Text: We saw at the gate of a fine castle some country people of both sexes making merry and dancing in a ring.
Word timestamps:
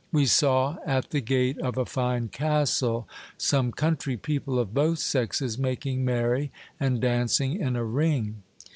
We 0.11 0.25
saw 0.25 0.77
at 0.83 1.11
the 1.11 1.21
gate 1.21 1.59
of 1.59 1.77
a 1.77 1.85
fine 1.85 2.29
castle 2.29 3.07
some 3.37 3.71
country 3.71 4.17
people 4.17 4.57
of 4.57 4.73
both 4.73 4.97
sexes 4.97 5.59
making 5.59 6.03
merry 6.03 6.51
and 6.79 6.99
dancing 6.99 7.53
in 7.61 7.75
a 7.75 7.85
ring. 7.85 8.41